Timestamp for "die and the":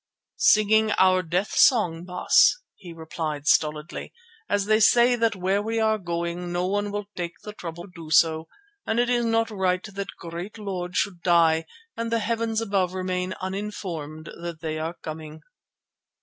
11.21-12.17